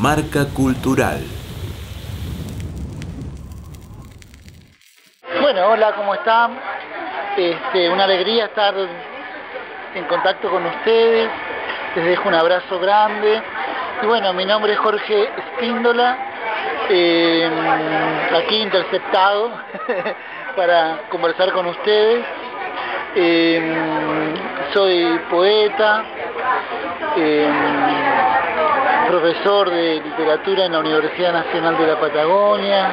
[0.00, 1.20] Marca Cultural.
[5.40, 6.58] Bueno, hola, ¿cómo están?
[7.36, 8.74] Este, una alegría estar
[9.94, 11.30] en contacto con ustedes.
[11.94, 13.40] Les dejo un abrazo grande.
[14.02, 16.18] Y bueno, mi nombre es Jorge Espíndola,
[16.90, 17.48] eh,
[18.36, 19.52] aquí interceptado
[20.56, 22.24] para conversar con ustedes.
[23.14, 24.34] Eh,
[24.72, 26.02] soy poeta,
[27.16, 27.48] eh,
[29.06, 32.88] profesor de literatura en la Universidad Nacional de la Patagonia,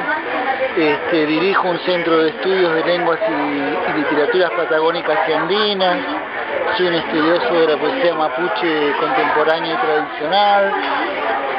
[0.76, 5.98] este, dirijo un centro de estudios de lenguas y, literaturas patagónicas y andinas,
[6.76, 10.72] soy un estudioso de la poesía mapuche contemporánea y tradicional.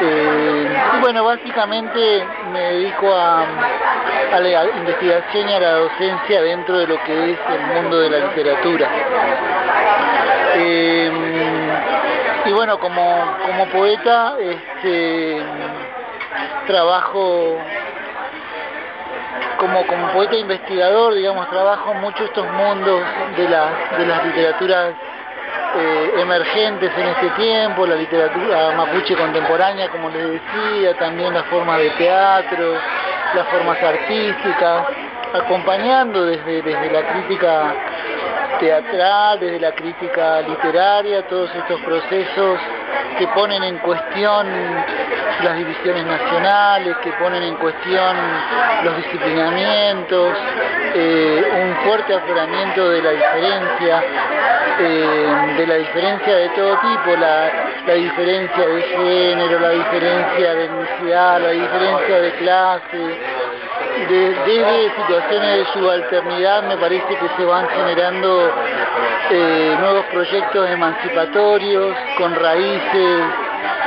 [0.02, 3.46] Eh, y bueno, básicamente me dedico a,
[4.40, 8.28] la investigación y a la docencia dentro de lo que es el mundo de la
[8.28, 8.90] literatura.
[10.56, 11.33] Eh,
[12.46, 15.42] y bueno, como, como poeta, este,
[16.68, 17.58] trabajo
[19.58, 23.02] como, como poeta investigador, digamos, trabajo mucho estos mundos
[23.38, 24.94] de, de las literaturas
[25.76, 31.80] eh, emergentes en este tiempo, la literatura mapuche contemporánea, como les decía, también las formas
[31.80, 32.74] de teatro,
[33.34, 34.86] las formas artísticas,
[35.34, 37.74] acompañando desde, desde la crítica
[38.60, 42.60] teatral, desde la crítica literaria, todos estos procesos
[43.18, 44.48] que ponen en cuestión
[45.44, 48.16] las divisiones nacionales, que ponen en cuestión
[48.84, 50.38] los disciplinamientos,
[50.96, 54.04] eh, un fuerte afloramiento de la diferencia,
[54.80, 57.52] eh, de la diferencia de todo tipo, la,
[57.88, 63.20] la diferencia de género, la diferencia de etnicidad, la diferencia de clase,
[64.10, 68.52] desde situaciones de subalternidad me parece que se van generando
[69.32, 73.22] eh, nuevos proyectos emancipatorios con raíces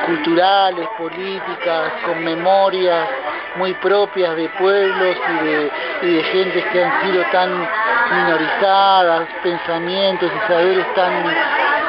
[0.07, 3.09] culturales, políticas, con memorias
[3.57, 7.69] muy propias de pueblos y de, y gentes que han sido tan
[8.11, 11.25] minorizadas, pensamientos y saberes tan,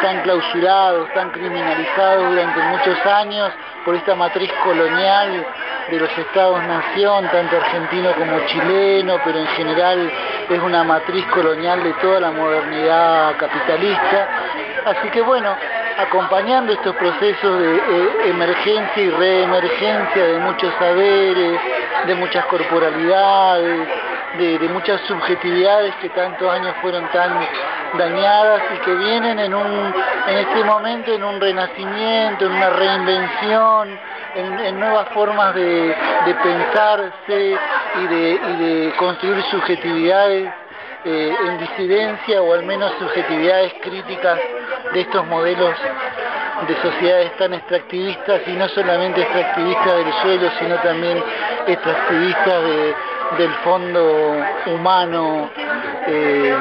[0.01, 3.51] tan clausurados, tan criminalizados durante muchos años
[3.85, 5.45] por esta matriz colonial
[5.89, 10.11] de los estados-nación, tanto argentino como chileno, pero en general
[10.49, 14.27] es una matriz colonial de toda la modernidad capitalista.
[14.85, 15.55] Así que bueno,
[15.97, 21.59] acompañando estos procesos de eh, emergencia y reemergencia de muchos saberes,
[22.05, 23.87] de muchas corporalidades,
[24.37, 27.39] de, muchas subjetividades que tantos años fueron tan
[27.97, 29.93] dañadas y que vienen en, un,
[30.27, 33.99] en este momento en un renacimiento, en una reinvención,
[34.35, 35.95] en, nuevas formas de,
[36.43, 37.57] pensarse
[37.95, 40.51] y de, construir subjetividades
[41.05, 44.39] eh, en disidencia o al menos subjetividades críticas
[44.93, 45.73] de estos modelos
[46.67, 51.23] de sociedades tan extractivistas y no solamente extractivistas del suelo, sino también
[51.67, 52.63] extractivistas
[53.37, 54.35] del fondo
[54.67, 55.49] humano
[56.07, 56.55] eh,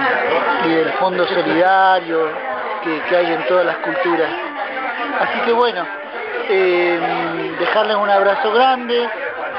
[0.66, 2.28] y del fondo solidario
[2.82, 4.30] que, que hay en todas las culturas.
[5.20, 5.86] Así que bueno,
[6.48, 9.08] eh, dejarles un abrazo grande,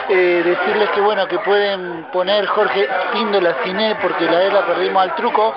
[0.10, 5.04] eh, decirles que bueno que pueden poner Jorge Píndola Cine porque la E la perdimos
[5.04, 5.54] al truco,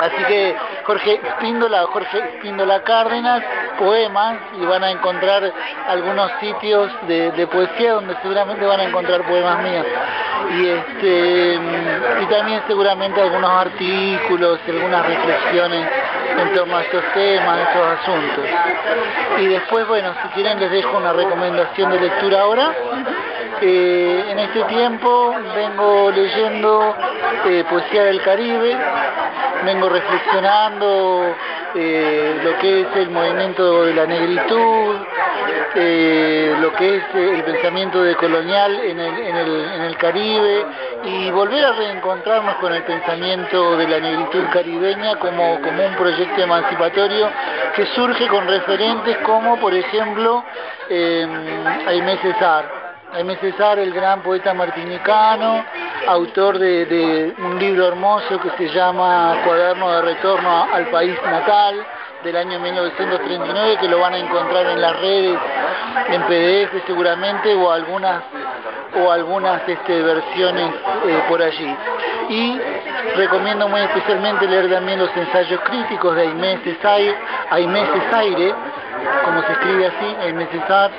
[0.00, 3.42] así que Jorge Píndola, Jorge Píndola Cárdenas,
[3.78, 5.52] poemas y van a encontrar
[5.86, 9.86] algunos sitios de, poesía donde seguramente van a encontrar poemas míos
[10.50, 11.58] y este
[12.22, 15.88] y también seguramente algunos artículos y algunas reflexiones
[16.38, 18.44] en torno a estos temas, estos asuntos.
[19.38, 22.72] Y después, bueno, si quieren les dejo una recomendación de lectura ahora.
[23.60, 26.94] Eh, en este tiempo vengo leyendo
[27.46, 28.76] eh, poesía del Caribe,
[29.64, 31.34] vengo reflexionando
[31.74, 34.96] eh, lo que es el movimiento de la negritud,
[35.74, 39.96] eh, lo que es eh, el pensamiento de colonial en el, en, el, en el
[39.96, 40.66] Caribe
[41.04, 46.42] y volver a reencontrarnos con el pensamiento de la negritud caribeña como, como un proyecto
[46.42, 47.28] emancipatorio
[47.76, 50.44] que surge con referentes como, por ejemplo,
[50.88, 51.26] eh,
[51.86, 52.88] Aimé César.
[53.12, 55.64] Aimé César, el gran poeta martinicano,
[56.08, 61.86] autor de, un libro hermoso que se llama Cuaderno de Retorno al País Natal,
[62.24, 65.38] del año 1939, que lo van a encontrar en las redes,
[66.08, 68.22] en PDF seguramente, o algunas
[69.00, 70.70] o algunas este, versiones
[71.06, 71.76] eh, por allí.
[72.30, 72.60] Y
[73.16, 77.14] recomiendo muy especialmente leer también los ensayos críticos de Aimé Césaire,
[77.50, 78.54] Aimé Césaire
[79.24, 80.90] como se escribe así, Aimé César,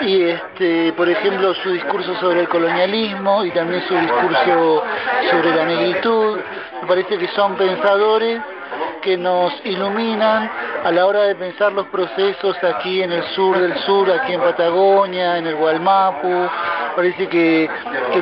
[0.00, 4.84] y este, por ejemplo su discurso sobre el colonialismo y también su discurso
[5.30, 6.38] sobre la negritud.
[6.80, 8.40] Me parece que son pensadores
[9.02, 10.50] que nos iluminan
[10.84, 14.40] a la hora de pensar los procesos aquí en el sur del sur, aquí en
[14.40, 16.48] Patagonia, en el Gualmapu,
[16.96, 17.68] parece que,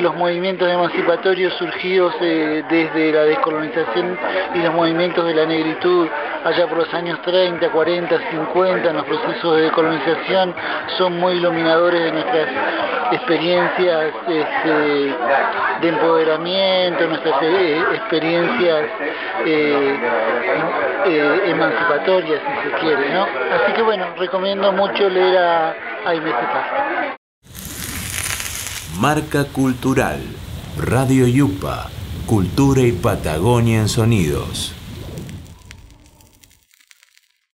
[0.01, 4.17] los movimientos emancipatorios surgidos eh, desde la descolonización
[4.55, 6.07] y los movimientos de la negritud
[6.43, 10.53] allá por los años 30, 40, 50, en los procesos de decolonización,
[10.97, 12.47] son muy iluminadores de nuestras
[13.11, 15.15] experiencias este,
[15.81, 18.85] de empoderamiento, nuestras eh, experiencias
[19.45, 19.99] eh,
[21.47, 23.23] emancipatorias, si se quiere, ¿no?
[23.23, 25.69] Así que bueno, recomiendo mucho leer a,
[26.05, 26.13] a
[28.99, 30.21] Marca Cultural,
[30.77, 31.89] Radio Yupa,
[32.27, 34.75] Cultura y Patagonia en Sonidos.